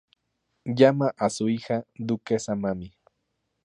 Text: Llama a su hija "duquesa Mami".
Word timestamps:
Llama 0.65 1.13
a 1.15 1.29
su 1.29 1.47
hija 1.47 1.85
"duquesa 1.93 2.55
Mami". 2.55 2.91